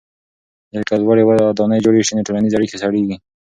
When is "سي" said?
2.07-2.13